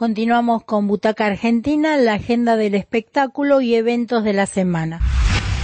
Continuamos 0.00 0.64
con 0.64 0.86
Butaca 0.86 1.26
Argentina, 1.26 1.98
la 1.98 2.14
agenda 2.14 2.56
del 2.56 2.74
espectáculo 2.74 3.60
y 3.60 3.74
eventos 3.74 4.24
de 4.24 4.32
la 4.32 4.46
semana. 4.46 4.98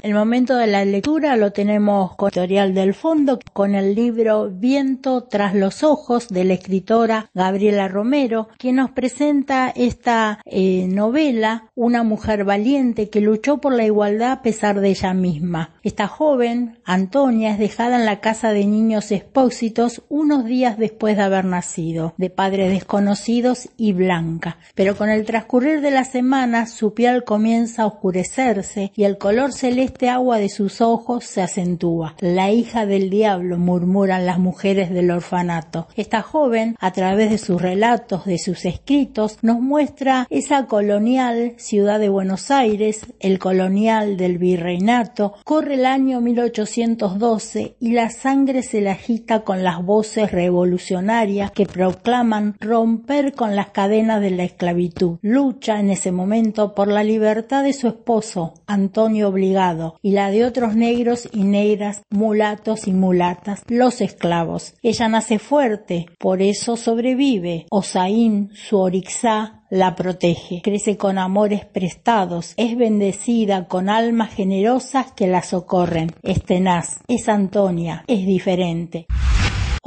El 0.03 0.12
momento 0.12 0.56
de 0.56 0.67
la 0.67 0.85
lectura 0.85 1.37
lo 1.37 1.53
tenemos 1.53 2.15
con 2.17 2.28
Editorial 2.28 2.74
del 2.74 2.92
Fondo 2.92 3.38
con 3.54 3.74
el 3.74 3.95
libro 3.95 4.51
Viento 4.51 5.24
tras 5.24 5.54
los 5.54 5.83
ojos 5.83 6.28
de 6.28 6.45
la 6.45 6.53
escritora 6.53 7.31
Gabriela 7.33 7.88
Romero, 7.88 8.49
quien 8.59 8.77
nos 8.77 8.91
presenta 8.91 9.72
esta 9.74 10.41
eh, 10.45 10.87
novela, 10.87 11.71
una 11.74 12.03
mujer 12.03 12.45
valiente 12.45 13.09
que 13.09 13.23
luchó 13.23 13.56
por 13.56 13.73
la 13.73 13.87
igualdad 13.87 14.32
a 14.32 14.42
pesar 14.42 14.81
de 14.81 14.91
ella 14.91 15.14
misma. 15.14 15.71
Esta 15.87 16.09
joven, 16.09 16.78
Antonia, 16.84 17.52
es 17.52 17.58
dejada 17.58 17.94
en 17.96 18.06
la 18.06 18.18
casa 18.18 18.50
de 18.50 18.66
niños 18.66 19.12
expósitos 19.12 20.02
unos 20.08 20.44
días 20.44 20.78
después 20.78 21.16
de 21.16 21.22
haber 21.22 21.44
nacido, 21.44 22.12
de 22.16 22.28
padres 22.28 22.70
desconocidos 22.70 23.68
y 23.77 23.92
blanca. 23.92 24.58
Pero 24.74 24.96
con 24.96 25.10
el 25.10 25.24
transcurrir 25.24 25.80
de 25.82 25.92
las 25.92 26.10
semanas 26.10 26.72
su 26.72 26.92
piel 26.92 27.22
comienza 27.22 27.84
a 27.84 27.86
oscurecerse 27.86 28.91
y 28.96 29.04
el 29.04 29.16
color 29.16 29.52
celeste 29.52 29.86
este 29.96 30.10
agua 30.10 30.38
de 30.38 30.48
sus 30.48 30.80
ojos 30.80 31.24
se 31.24 31.41
acentúa. 31.41 32.16
La 32.18 32.50
hija 32.50 32.84
del 32.84 33.08
diablo, 33.08 33.56
murmuran 33.56 34.27
las 34.27 34.38
mujeres 34.38 34.91
del 34.91 35.10
orfanato. 35.10 35.86
Esta 35.96 36.20
joven, 36.20 36.77
a 36.80 36.92
través 36.92 37.30
de 37.30 37.38
sus 37.38 37.62
relatos, 37.62 38.27
de 38.27 38.38
sus 38.38 38.64
escritos, 38.64 39.38
nos 39.41 39.60
muestra 39.60 40.27
esa 40.28 40.66
colonial 40.66 41.55
ciudad 41.56 42.00
de 42.00 42.08
Buenos 42.08 42.50
Aires, 42.50 43.06
el 43.20 43.38
colonial 43.38 44.16
del 44.16 44.36
virreinato. 44.36 45.34
Corre 45.44 45.75
el 45.76 45.84
año 45.84 46.22
1812 46.22 47.76
y 47.78 47.92
la 47.92 48.08
sangre 48.08 48.62
se 48.62 48.80
la 48.80 48.92
agita 48.92 49.41
con 49.41 49.62
las 49.62 49.84
voces 49.84 50.33
revolucionarias 50.33 51.50
que 51.50 51.66
proclaman 51.66 52.56
romper 52.60 53.34
con 53.34 53.55
las 53.55 53.68
cadenas 53.68 54.22
de 54.22 54.30
la 54.30 54.44
esclavitud. 54.44 55.18
Lucha 55.20 55.78
en 55.78 55.91
ese 55.91 56.12
momento 56.12 56.74
por 56.74 56.88
la 56.88 57.05
libertad 57.05 57.62
de 57.62 57.74
su 57.74 57.88
esposo, 57.88 58.55
Antonio 58.66 59.28
Obligado 59.28 59.98
y 60.00 60.12
la 60.12 60.30
de 60.30 60.46
otros 60.46 60.74
negros 60.77 61.28
y 61.30 61.44
negras, 61.44 62.00
mulatos 62.08 62.86
y 62.86 62.94
mulatas, 62.94 63.62
los 63.68 64.00
esclavos. 64.00 64.77
Ella 64.83 65.08
nace 65.08 65.38
fuerte, 65.38 66.06
por 66.18 66.40
eso 66.40 66.78
sobrevive. 66.78 67.66
Osaín, 67.70 68.50
su 68.55 68.78
orixá, 68.78 69.55
la 69.70 69.95
protege, 69.95 70.61
crece 70.62 70.97
con 70.97 71.19
amores 71.19 71.64
prestados, 71.64 72.55
es 72.56 72.77
bendecida 72.77 73.67
con 73.69 73.89
almas 73.89 74.34
generosas 74.34 75.12
que 75.12 75.27
la 75.27 75.42
socorren, 75.42 76.12
es 76.23 76.42
tenaz, 76.42 77.00
es 77.08 77.28
Antonia, 77.28 78.05
es 78.06 78.27
diferente. 78.27 79.06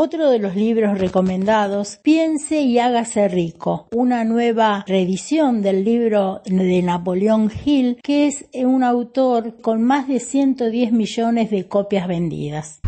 Otro 0.01 0.29
de 0.29 0.39
los 0.39 0.55
libros 0.55 0.97
recomendados, 0.97 1.97
Piense 2.01 2.61
y 2.61 2.79
hágase 2.79 3.27
rico, 3.27 3.89
una 3.91 4.23
nueva 4.23 4.85
reedición 4.87 5.61
del 5.61 5.83
libro 5.83 6.41
de 6.45 6.81
Napoleón 6.81 7.51
Hill, 7.65 7.97
que 8.01 8.27
es 8.27 8.45
un 8.53 8.85
autor 8.85 9.59
con 9.61 9.83
más 9.83 10.07
de 10.07 10.21
110 10.21 10.93
millones 10.93 11.51
de 11.51 11.67
copias 11.67 12.07
vendidas. 12.07 12.79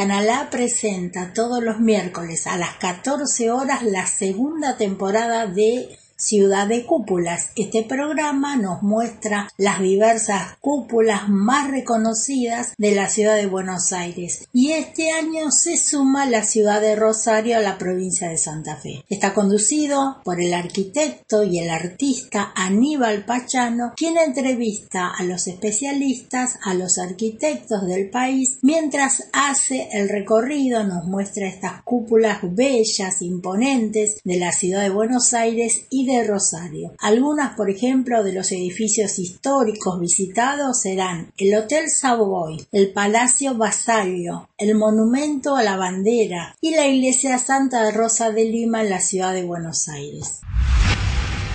Canalá 0.00 0.48
presenta 0.50 1.34
todos 1.34 1.62
los 1.62 1.78
miércoles 1.78 2.46
a 2.46 2.56
las 2.56 2.76
14 2.76 3.50
horas 3.50 3.82
la 3.82 4.06
segunda 4.06 4.78
temporada 4.78 5.46
de 5.46 5.98
Ciudad 6.20 6.66
de 6.66 6.84
Cúpulas. 6.84 7.48
Este 7.56 7.82
programa 7.82 8.54
nos 8.56 8.82
muestra 8.82 9.48
las 9.56 9.80
diversas 9.80 10.58
cúpulas 10.60 11.30
más 11.30 11.70
reconocidas 11.70 12.74
de 12.76 12.94
la 12.94 13.08
ciudad 13.08 13.36
de 13.36 13.46
Buenos 13.46 13.94
Aires 13.94 14.46
y 14.52 14.72
este 14.72 15.12
año 15.12 15.50
se 15.50 15.78
suma 15.78 16.26
la 16.26 16.44
ciudad 16.44 16.82
de 16.82 16.94
Rosario 16.94 17.56
a 17.56 17.60
la 17.60 17.78
provincia 17.78 18.28
de 18.28 18.36
Santa 18.36 18.76
Fe. 18.76 19.02
Está 19.08 19.32
conducido 19.32 20.18
por 20.22 20.42
el 20.42 20.52
arquitecto 20.52 21.42
y 21.42 21.58
el 21.58 21.70
artista 21.70 22.52
Aníbal 22.54 23.24
Pachano, 23.24 23.94
quien 23.96 24.18
entrevista 24.18 25.08
a 25.08 25.24
los 25.24 25.46
especialistas, 25.46 26.58
a 26.62 26.74
los 26.74 26.98
arquitectos 26.98 27.86
del 27.86 28.10
país, 28.10 28.58
mientras 28.60 29.24
hace 29.32 29.88
el 29.92 30.10
recorrido, 30.10 30.84
nos 30.84 31.06
muestra 31.06 31.48
estas 31.48 31.82
cúpulas 31.82 32.40
bellas, 32.42 33.22
imponentes 33.22 34.20
de 34.22 34.36
la 34.36 34.52
ciudad 34.52 34.82
de 34.82 34.90
Buenos 34.90 35.32
Aires 35.32 35.86
y 35.88 36.06
de 36.06 36.09
Rosario. 36.26 36.94
Algunas, 36.98 37.56
por 37.56 37.70
ejemplo, 37.70 38.22
de 38.22 38.32
los 38.32 38.52
edificios 38.52 39.18
históricos 39.18 40.00
visitados 40.00 40.80
serán 40.80 41.32
el 41.36 41.54
Hotel 41.54 41.88
Savoy, 41.88 42.66
el 42.72 42.92
Palacio 42.92 43.54
Basalio, 43.54 44.48
el 44.58 44.74
Monumento 44.74 45.56
a 45.56 45.62
la 45.62 45.76
Bandera 45.76 46.56
y 46.60 46.74
la 46.74 46.86
Iglesia 46.86 47.38
Santa 47.38 47.90
Rosa 47.90 48.30
de 48.30 48.44
Lima 48.44 48.82
en 48.82 48.90
la 48.90 49.00
ciudad 49.00 49.32
de 49.32 49.44
Buenos 49.44 49.88
Aires. 49.88 50.40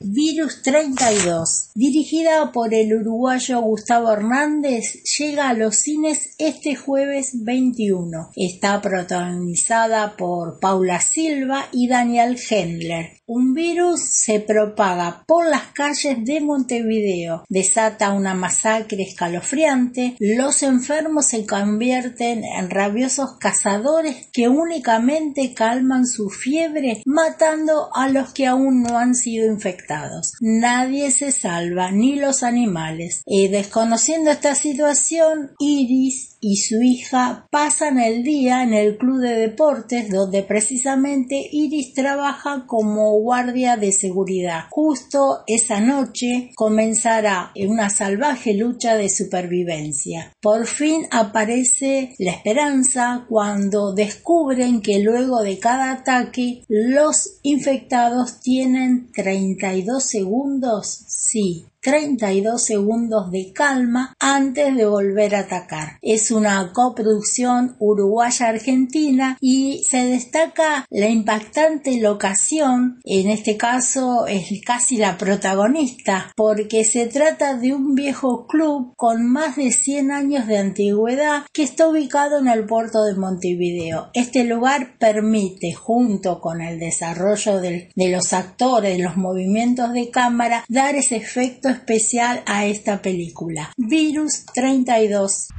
Virus 0.07 0.61
32, 0.61 1.71
dirigida 1.73 2.51
por 2.51 2.75
el 2.75 2.93
uruguayo 2.93 3.59
Gustavo 3.61 4.11
Hernández, 4.11 5.01
llega 5.17 5.49
a 5.49 5.55
los 5.55 5.77
cines 5.77 6.35
este 6.37 6.75
jueves 6.75 7.43
21. 7.43 8.29
Está 8.35 8.81
protagonizada 8.81 10.15
por 10.15 10.59
Paula 10.59 11.01
Silva 11.01 11.65
y 11.71 11.87
Daniel 11.87 12.37
Hendler. 12.49 13.17
Un 13.27 13.55
virus 13.55 14.01
se 14.01 14.39
propaga 14.39 15.23
por 15.25 15.47
las 15.47 15.71
calles 15.73 16.23
de 16.23 16.41
Montevideo, 16.41 17.43
desata 17.49 18.11
una 18.11 18.35
masacre 18.35 19.01
escalofriante, 19.01 20.15
los 20.19 20.61
enfermos 20.61 21.25
se 21.25 21.47
convierten 21.47 22.43
en 22.43 22.69
rabiosos 22.69 23.37
cazadores 23.39 24.27
que 24.31 24.47
únicamente 24.47 25.55
calman 25.55 26.05
su 26.05 26.29
fiebre 26.29 27.01
matando 27.07 27.89
a 27.95 28.09
los 28.09 28.31
que 28.31 28.45
aún 28.45 28.83
no 28.83 28.99
han 28.99 29.15
sido 29.15 29.51
infectados. 29.51 30.33
Nadie 30.39 31.09
se 31.09 31.31
salva, 31.31 31.89
ni 31.91 32.17
los 32.17 32.43
animales. 32.43 33.23
Y 33.25 33.47
desconociendo 33.47 34.29
esta 34.29 34.53
situación, 34.53 35.51
Iris 35.57 36.34
y 36.47 36.57
su 36.57 36.79
hija 36.79 37.47
pasan 37.49 37.97
el 37.99 38.21
día 38.21 38.61
en 38.61 38.71
el 38.75 38.99
club 38.99 39.19
de 39.19 39.33
deportes 39.33 40.11
donde 40.11 40.43
precisamente 40.43 41.41
Iris 41.51 41.95
trabaja 41.95 42.65
como 42.67 43.19
guardia 43.19 43.77
de 43.77 43.91
seguridad. 43.91 44.65
Justo 44.69 45.39
esa 45.47 45.81
noche 45.81 46.51
comenzará 46.53 47.51
una 47.55 47.89
salvaje 47.89 48.53
lucha 48.53 48.95
de 48.95 49.09
supervivencia. 49.09 50.33
Por 50.39 50.67
fin 50.67 51.07
aparece 51.09 52.13
la 52.19 52.33
esperanza 52.33 53.25
cuando 53.27 53.95
descubren 53.95 54.83
que 54.83 54.99
luego 54.99 55.41
de 55.41 55.57
cada 55.57 55.93
ataque 55.93 56.61
los 56.67 57.39
infectados 57.41 58.39
tienen 58.39 59.11
32 59.13 60.03
segundos, 60.03 61.05
sí, 61.07 61.65
32 61.85 62.63
segundos 62.63 63.29
de 63.29 63.53
calma 63.53 64.15
antes 64.19 64.75
de 64.75 64.87
volver 64.87 65.35
a 65.35 65.41
atacar. 65.41 65.99
Es 66.01 66.31
una 66.31 66.73
coproducción 66.73 67.75
uruguaya-argentina 67.77 69.37
y 69.39 69.83
se 69.87 70.03
destaca 70.05 70.87
la 70.89 71.09
impactante 71.09 72.01
locación, 72.01 72.99
en 73.03 73.29
este 73.29 73.55
caso 73.55 74.25
es 74.25 74.49
casi 74.65 74.97
la 74.97 75.15
protagonista, 75.19 76.31
porque 76.35 76.85
se 76.85 77.05
trata 77.05 77.55
de 77.55 77.75
un 77.75 77.93
viejo 77.93 78.47
club 78.47 78.93
con 78.95 79.31
más 79.31 79.55
de 79.55 79.71
100 79.71 80.11
años 80.11 80.47
de 80.47 80.57
antigüedad 80.57 81.43
que 81.53 81.61
está 81.61 81.87
ubicado 81.87 82.39
en 82.39 82.47
el 82.47 82.65
puerto 82.65 83.03
de 83.03 83.13
Montevideo. 83.13 84.09
Este 84.13 84.43
lugar 84.43 84.97
permite, 84.97 85.73
junto 85.73 86.41
con 86.41 86.61
el 86.61 86.79
desarrollo 86.79 87.61
de 87.61 87.91
los 87.95 88.33
actores, 88.33 88.99
los 88.99 89.17
movimientos 89.17 89.93
de 89.93 90.09
cámara, 90.09 90.65
dar 90.67 90.95
ese 90.95 91.17
efecto 91.17 91.74
especial 91.75 92.43
a 92.45 92.65
esta 92.65 93.01
película. 93.01 93.71
Virus 93.77 94.45
32 94.53 95.49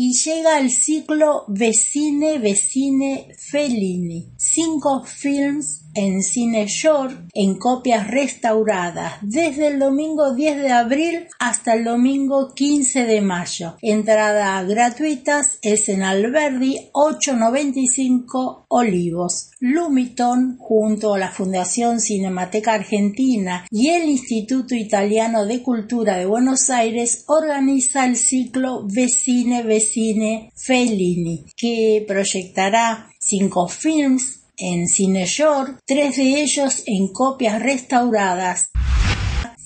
y 0.00 0.12
llega 0.12 0.60
el 0.60 0.70
ciclo 0.70 1.44
Vecine 1.48 2.38
Vecine 2.38 3.34
Fellini. 3.36 4.28
Cinco 4.36 5.02
films 5.02 5.80
en 5.92 6.22
Cine 6.22 6.66
Shore 6.68 7.16
en 7.34 7.56
copias 7.56 8.08
restauradas 8.08 9.14
desde 9.22 9.66
el 9.66 9.80
domingo 9.80 10.34
10 10.36 10.58
de 10.58 10.70
abril 10.70 11.26
hasta 11.40 11.74
el 11.74 11.82
domingo 11.82 12.54
15 12.54 13.06
de 13.06 13.20
mayo. 13.20 13.74
Entradas 13.82 14.68
gratuitas 14.68 15.58
es 15.62 15.88
en 15.88 16.04
Alberdi 16.04 16.90
895 16.92 18.66
Olivos. 18.68 19.47
Lumiton, 19.60 20.56
junto 20.58 21.14
a 21.14 21.18
la 21.18 21.30
Fundación 21.30 22.00
Cinemateca 22.00 22.74
Argentina 22.74 23.66
y 23.70 23.88
el 23.88 24.08
Instituto 24.08 24.74
Italiano 24.74 25.46
de 25.46 25.62
Cultura 25.62 26.16
de 26.16 26.26
Buenos 26.26 26.70
Aires, 26.70 27.24
organiza 27.26 28.06
el 28.06 28.16
ciclo 28.16 28.86
Vecine 28.86 29.62
Vecine 29.62 30.52
Fellini, 30.54 31.44
que 31.56 32.04
proyectará 32.06 33.08
cinco 33.18 33.66
films 33.68 34.40
en 34.56 34.86
Cine 34.86 35.26
York, 35.26 35.80
tres 35.84 36.16
de 36.16 36.40
ellos 36.40 36.82
en 36.86 37.08
copias 37.12 37.60
restauradas 37.60 38.70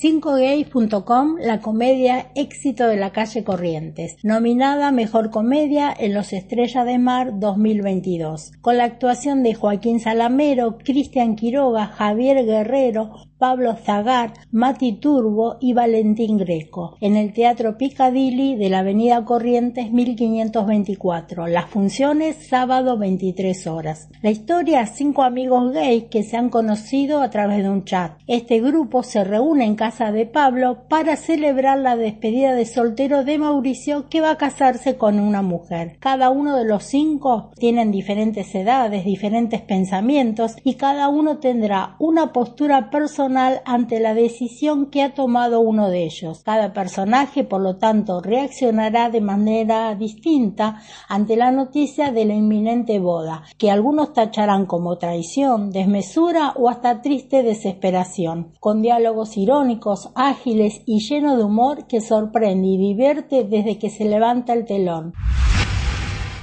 5gays.com, 0.03 1.37
la 1.39 1.61
comedia 1.61 2.33
éxito 2.35 2.89
de 2.89 2.97
la 2.97 3.13
calle 3.13 3.45
Corrientes, 3.45 4.17
nominada 4.25 4.91
Mejor 4.91 5.31
Comedia 5.31 5.95
en 5.97 6.13
los 6.13 6.33
Estrellas 6.33 6.85
de 6.85 6.99
Mar 6.99 7.39
2022, 7.39 8.51
con 8.61 8.79
la 8.79 8.85
actuación 8.85 9.45
de 9.45 9.55
Joaquín 9.55 10.01
Salamero, 10.01 10.79
Cristian 10.79 11.37
Quiroga, 11.37 11.87
Javier 11.87 12.45
Guerrero, 12.45 13.13
Pablo 13.43 13.75
Zagar, 13.75 14.35
Mati 14.53 14.93
Turbo 15.01 15.57
y 15.61 15.73
Valentín 15.73 16.39
Greco, 16.39 16.97
en 17.01 17.17
el 17.17 17.33
Teatro 17.33 17.77
Piccadilly 17.77 18.55
de 18.55 18.71
la 18.71 18.79
Avenida 18.79 19.25
Corrientes 19.25 19.91
1524. 19.91 21.49
Las 21.49 21.69
funciones 21.69 22.37
sábado 22.37 22.97
23 22.99 23.67
horas. 23.67 24.09
La 24.23 24.31
historia, 24.31 24.87
cinco 24.87 25.25
amigos 25.25 25.73
gays 25.73 26.05
que 26.05 26.23
se 26.23 26.37
han 26.37 26.51
conocido 26.51 27.21
a 27.21 27.31
través 27.31 27.65
de 27.65 27.71
un 27.71 27.85
chat. 27.85 28.13
Este 28.29 28.61
grupo 28.61 29.03
se 29.03 29.25
reúne 29.25 29.65
en 29.65 29.75
casa 29.75 30.13
de 30.13 30.25
Pablo 30.25 30.85
para 30.89 31.17
celebrar 31.17 31.79
la 31.79 31.97
despedida 31.97 32.55
de 32.55 32.65
soltero 32.65 33.25
de 33.25 33.39
Mauricio 33.39 34.09
que 34.09 34.21
va 34.21 34.31
a 34.31 34.39
casarse 34.39 34.97
con 34.97 35.19
una 35.19 35.43
mujer. 35.43 35.97
Cada 35.99 36.31
uno 36.31 36.57
de 36.57 36.65
los 36.65 36.85
cinco 36.85 37.51
tienen 37.57 37.91
diferentes 37.91 38.55
edades, 38.55 39.05
diferentes 39.05 39.63
pensamientos 39.63 40.55
y 40.63 40.75
cada 40.75 41.09
uno 41.09 41.39
tendrá 41.39 41.97
una 41.99 42.33
postura 42.33 42.89
personal 42.89 43.32
ante 43.37 44.01
la 44.01 44.15
decisión 44.15 44.87
que 44.87 45.03
ha 45.03 45.15
tomado 45.15 45.61
uno 45.61 45.89
de 45.91 46.05
ellos. 46.05 46.43
Cada 46.45 46.73
personaje, 46.73 47.45
por 47.45 47.61
lo 47.61 47.77
tanto, 47.77 48.21
reaccionará 48.21 49.11
de 49.11 49.21
manera 49.21 49.95
distinta 49.95 50.81
ante 51.09 51.37
la 51.37 51.51
noticia 51.51 52.13
de 52.13 52.25
la 52.25 52.35
inminente 52.35 52.99
boda, 52.99 53.43
que 53.59 53.71
algunos 53.71 54.13
tacharán 54.13 54.67
como 54.67 54.99
traición, 54.99 55.71
desmesura 55.71 56.53
o 56.57 56.69
hasta 56.69 57.03
triste 57.03 57.43
desesperación, 57.43 58.53
con 58.61 58.83
diálogos 58.83 59.37
irónicos, 59.37 60.11
ágiles 60.15 60.83
y 60.87 61.01
llenos 61.01 61.37
de 61.39 61.45
humor 61.45 61.87
que 61.87 62.01
sorprende 62.01 62.69
y 62.69 62.77
divierte 62.77 63.45
desde 63.45 63.79
que 63.79 63.91
se 63.91 64.05
levanta 64.05 64.53
el 64.53 64.65
telón. 64.65 65.13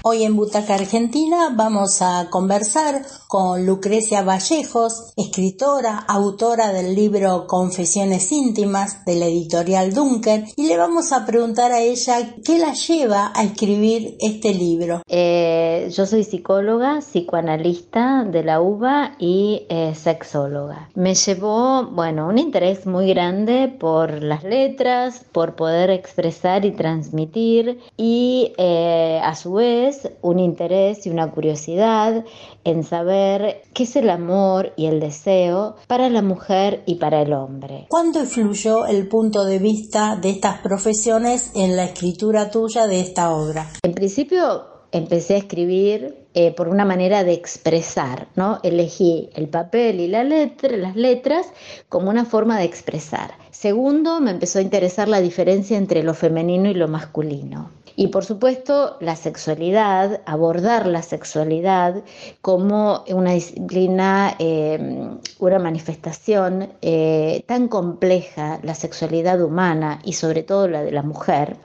Hoy 0.02 0.24
en 0.24 0.38
Butaca 0.38 0.76
Argentina 0.76 1.54
vamos 1.54 2.02
a 2.02 2.30
conversar 2.30 3.02
con 3.28 3.66
Lucrecia 3.66 4.22
Vallejos, 4.22 5.12
escritora, 5.18 5.98
autora 5.98 6.72
del 6.72 6.96
libro 6.96 7.48
Confesiones 7.48 8.32
íntimas 8.32 9.04
de 9.04 9.16
la 9.16 9.26
editorial 9.26 9.94
Dunker, 9.94 10.46
y 10.56 10.68
le 10.68 10.78
vamos 10.78 11.12
a 11.12 11.26
preguntar 11.26 11.74
a 11.74 11.82
ella 11.82 12.34
qué 12.46 12.60
la 12.60 12.72
lleva 12.72 13.34
a 13.36 13.44
escribir 13.44 14.16
este 14.22 14.54
libro. 14.54 15.02
Eh, 15.06 15.92
yo 15.94 16.06
soy 16.06 16.24
psicóloga, 16.24 17.02
psicoanalista 17.02 18.24
de 18.24 18.44
la 18.46 18.62
UBA 18.62 19.16
y 19.20 19.66
eh, 19.68 19.94
sexóloga. 19.96 20.90
Me 20.96 21.14
llevó, 21.14 21.88
bueno, 21.88 22.30
un 22.30 22.38
interés 22.38 22.86
muy 22.86 23.10
grande 23.10 23.68
por 23.68 24.24
las 24.24 24.46
letras, 24.46 25.26
por 25.34 25.56
poder 25.56 25.90
expresar 25.90 26.64
y 26.64 26.72
transmitir 26.72 27.82
y 27.98 28.54
eh, 28.58 29.20
a 29.22 29.36
su 29.36 29.54
vez 29.54 29.89
un 30.22 30.40
interés 30.40 31.06
y 31.06 31.10
una 31.10 31.32
curiosidad 31.32 32.26
en 32.64 32.84
saber 32.84 33.62
qué 33.74 33.84
es 33.84 33.96
el 33.96 34.10
amor 34.10 34.74
y 34.76 34.86
el 34.88 35.00
deseo 35.00 35.76
para 35.88 36.10
la 36.10 36.22
mujer 36.22 36.84
y 36.86 36.96
para 36.96 37.22
el 37.22 37.34
hombre. 37.34 37.88
¿Cuándo 37.90 38.20
influyó 38.20 38.86
el 38.86 39.08
punto 39.08 39.46
de 39.46 39.60
vista 39.60 40.16
de 40.16 40.30
estas 40.30 40.60
profesiones 40.60 41.52
en 41.56 41.76
la 41.76 41.86
escritura 41.86 42.52
tuya 42.52 42.88
de 42.88 43.02
esta 43.02 43.32
obra? 43.32 43.70
En 43.84 43.94
principio 43.94 44.80
empecé 44.92 45.36
a 45.36 45.38
escribir 45.38 46.26
eh, 46.34 46.54
por 46.54 46.68
una 46.68 46.86
manera 46.86 47.24
de 47.24 47.34
expresar, 47.34 48.28
¿no? 48.36 48.60
Elegí 48.64 49.30
el 49.36 49.50
papel 49.50 50.00
y 50.00 50.08
la 50.08 50.24
letra, 50.24 50.78
las 50.78 50.96
letras 50.96 51.48
como 51.90 52.10
una 52.10 52.26
forma 52.26 52.58
de 52.60 52.66
expresar. 52.66 53.32
Segundo, 53.52 54.22
me 54.22 54.32
empezó 54.32 54.60
a 54.60 54.62
interesar 54.62 55.08
la 55.08 55.22
diferencia 55.22 55.78
entre 55.78 56.04
lo 56.04 56.14
femenino 56.14 56.70
y 56.70 56.76
lo 56.76 56.88
masculino. 56.88 57.72
Y 58.00 58.08
por 58.08 58.24
supuesto, 58.24 58.96
la 59.02 59.18
sexualidad, 59.18 60.22
abordar 60.26 60.88
la 60.88 61.02
sexualidad 61.02 62.02
como 62.42 63.04
una 63.10 63.34
disciplina, 63.34 64.38
em, 64.40 65.20
una 65.40 65.60
manifestación 65.60 66.70
eh, 66.82 67.44
tan 67.46 67.68
compleja, 67.68 68.62
la 68.64 68.74
sexualidad 68.74 69.42
humana 69.42 70.00
y 70.06 70.14
sobre 70.14 70.44
todo 70.44 70.70
la 70.70 70.82
de 70.82 70.94
la 70.94 71.04
mujer, 71.04 71.58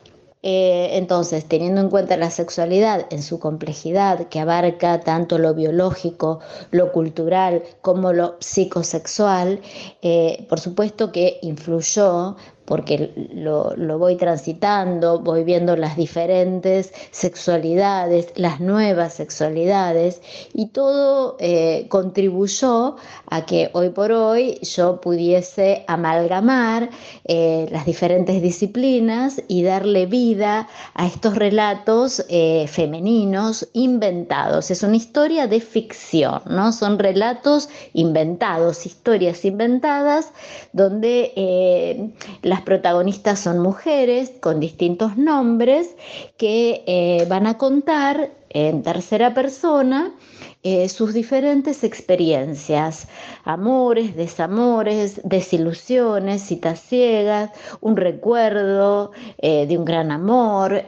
eh, 0.46 0.98
entonces, 0.98 1.46
teniendo 1.46 1.80
en 1.80 1.88
cuenta 1.88 2.18
la 2.18 2.30
sexualidad 2.30 3.06
en 3.08 3.22
su 3.22 3.38
complejidad, 3.38 4.28
que 4.28 4.40
abarca 4.40 5.00
tanto 5.00 5.38
lo 5.38 5.54
biológico, 5.54 6.40
lo 6.70 6.92
cultural 6.92 7.62
como 7.80 8.12
lo 8.12 8.36
psicosexual, 8.40 9.62
eh, 10.02 10.44
por 10.50 10.60
supuesto 10.60 11.12
que 11.12 11.38
influyó 11.40 12.36
porque 12.64 13.12
lo, 13.34 13.74
voy 13.98 14.16
transitando, 14.16 15.20
voy 15.20 15.44
viendo 15.44 15.76
las 15.76 15.96
diferentes 15.96 16.92
sexualidades, 17.10 18.32
las 18.36 18.60
nuevas 18.60 19.14
sexualidades, 19.14 20.20
y 20.54 20.68
todo 20.68 21.36
eh, 21.40 21.86
contribuyó 21.88 22.96
a 23.28 23.44
que 23.44 23.70
hoy 23.72 23.90
por 23.90 24.12
hoy 24.12 24.58
yo 24.62 25.00
pudiese 25.00 25.84
amalgamar 25.86 26.90
eh, 27.24 27.66
las 27.70 27.84
diferentes 27.84 28.40
disciplinas 28.40 29.42
y 29.46 29.62
darle 29.62 30.06
vida 30.06 30.68
a 30.94 31.06
estos 31.06 31.36
relatos 31.36 32.24
eh, 32.28 32.66
femeninos 32.68 33.68
inventados. 33.74 34.70
Es 34.70 34.82
una 34.82 34.96
historia 34.96 35.46
de 35.46 35.60
ficción, 35.60 36.40
¿no? 36.46 36.72
Son 36.72 36.98
relatos 36.98 37.68
inventados, 37.92 38.86
historias 38.86 39.44
inventadas, 39.44 40.32
donde 40.72 42.12
la 42.42 42.53
las 42.54 42.62
protagonistas 42.62 43.40
son 43.40 43.58
mujeres 43.58 44.30
con 44.40 44.60
distintos 44.60 45.16
nombres 45.16 45.96
que 46.36 46.84
eh, 46.86 47.26
van 47.28 47.48
a 47.48 47.58
contar 47.58 48.30
en 48.48 48.84
tercera 48.84 49.34
persona 49.34 50.14
eh, 50.62 50.88
sus 50.88 51.12
diferentes 51.12 51.82
experiencias, 51.82 53.08
amores, 53.42 54.14
desamores, 54.14 55.20
desilusiones, 55.24 56.42
citas 56.42 56.78
ciegas, 56.78 57.50
un 57.80 57.96
recuerdo 57.96 59.10
eh, 59.38 59.66
de 59.66 59.76
un 59.76 59.84
gran 59.84 60.12
amor, 60.12 60.84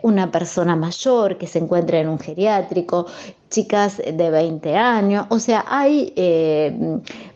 una 0.00 0.30
persona 0.30 0.76
mayor 0.76 1.36
que 1.36 1.46
se 1.46 1.58
encuentra 1.58 2.00
en 2.00 2.08
un 2.08 2.18
geriátrico, 2.18 3.04
chicas 3.52 3.98
de 3.98 4.30
20 4.30 4.76
años, 4.76 5.26
o 5.28 5.38
sea, 5.38 5.64
hay 5.68 6.12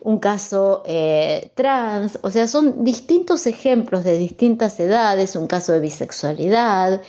un 0.01 0.19
caso 0.19 0.83
trans, 1.55 2.19
o 2.23 2.31
sea, 2.31 2.49
son 2.49 2.85
distintos 2.85 3.47
ejemplos 3.47 4.03
de 4.03 4.19
distintas 4.19 4.81
edades, 4.81 5.37
un 5.37 5.47
caso 5.47 5.73
de 5.73 5.81
bisexualidad, 5.81 7.03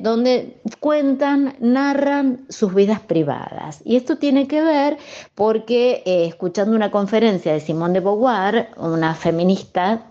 donde 0.00 0.56
cuentan, 0.80 1.56
narran 1.60 2.46
sus 2.48 2.74
vidas 2.74 3.00
privadas. 3.00 3.80
Y 3.84 3.96
esto 3.96 4.16
tiene 4.16 4.48
que 4.48 4.62
ver 4.62 4.96
porque 5.34 6.02
eh, 6.06 6.26
escuchando 6.26 6.74
una 6.74 6.90
conferencia 6.90 7.52
de 7.52 7.60
Simone 7.60 7.94
de 7.94 8.00
Beauvoir, 8.00 8.70
una 8.76 9.14
feminista 9.14 10.06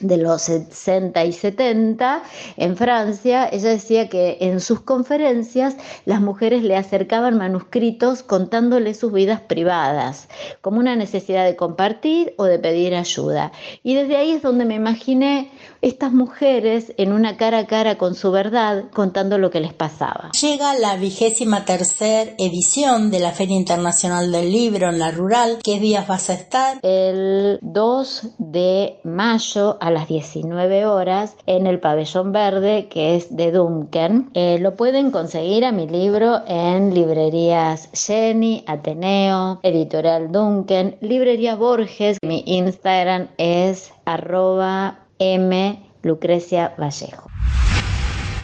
de 0.00 0.16
los 0.16 0.42
60 0.42 1.24
y 1.24 1.32
70 1.32 2.22
en 2.56 2.76
Francia, 2.76 3.48
ella 3.50 3.70
decía 3.70 4.08
que 4.08 4.38
en 4.40 4.60
sus 4.60 4.80
conferencias 4.80 5.76
las 6.04 6.20
mujeres 6.20 6.62
le 6.62 6.76
acercaban 6.76 7.38
manuscritos 7.38 8.22
contándole 8.22 8.94
sus 8.94 9.12
vidas 9.12 9.40
privadas, 9.40 10.28
como 10.60 10.78
una 10.78 10.96
necesidad 10.96 11.44
de 11.44 11.56
compartir 11.56 12.34
o 12.36 12.44
de 12.44 12.58
pedir 12.58 12.94
ayuda. 12.94 13.52
Y 13.82 13.94
desde 13.94 14.16
ahí 14.16 14.32
es 14.32 14.42
donde 14.42 14.64
me 14.64 14.74
imaginé 14.74 15.50
estas 15.82 16.12
mujeres 16.12 16.92
en 16.96 17.12
una 17.12 17.36
cara 17.36 17.58
a 17.58 17.66
cara 17.66 17.98
con 17.98 18.14
su 18.14 18.30
verdad 18.30 18.84
contando 18.92 19.38
lo 19.38 19.50
que 19.50 19.60
les 19.60 19.72
pasaba. 19.72 20.30
Llega 20.40 20.74
la 20.78 20.96
vigésima 20.96 21.64
tercera 21.64 22.32
edición 22.38 23.10
de 23.10 23.20
la 23.20 23.32
Feria 23.32 23.56
Internacional 23.56 24.32
del 24.32 24.50
Libro 24.50 24.88
en 24.88 24.98
la 24.98 25.10
Rural. 25.10 25.58
¿Qué 25.62 25.78
días 25.78 26.06
vas 26.06 26.30
a 26.30 26.34
estar? 26.34 26.78
El 26.82 27.58
2 27.62 28.34
de 28.38 29.00
mayo 29.04 29.78
a 29.86 29.90
las 29.92 30.08
19 30.08 30.84
horas 30.84 31.36
en 31.46 31.68
el 31.68 31.78
pabellón 31.78 32.32
verde 32.32 32.88
que 32.90 33.14
es 33.14 33.36
de 33.36 33.52
Duncan. 33.52 34.30
Eh, 34.34 34.58
lo 34.60 34.74
pueden 34.74 35.12
conseguir 35.12 35.64
a 35.64 35.70
mi 35.70 35.86
libro 35.86 36.42
en 36.48 36.92
librerías 36.92 37.88
Jenny, 37.92 38.64
Ateneo, 38.66 39.60
Editorial 39.62 40.32
Duncan, 40.32 40.96
Librería 41.00 41.54
Borges. 41.54 42.18
Mi 42.26 42.42
Instagram 42.46 43.28
es 43.38 43.92
arroba 44.04 44.98
m 45.20 45.80
Lucrecia 46.02 46.74
Vallejo. 46.76 47.30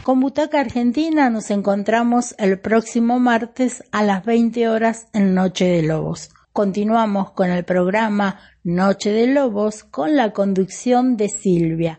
Con 0.05 0.21
Butaca 0.21 0.61
Argentina 0.61 1.29
nos 1.29 1.51
encontramos 1.51 2.37
el 2.39 2.61
próximo 2.61 3.19
martes 3.19 3.83
a 3.91 4.05
las 4.05 4.25
20 4.25 4.69
horas 4.69 5.09
en 5.13 5.35
Noche 5.35 5.65
de 5.65 5.83
Lobos. 5.83 6.31
Continuamos 6.53 7.31
con 7.31 7.51
el 7.51 7.65
programa 7.65 8.39
Noche 8.65 9.11
de 9.11 9.27
Lobos 9.27 9.83
con 9.83 10.15
la 10.15 10.33
conducción 10.33 11.17
de 11.17 11.29
Silvia. 11.29 11.99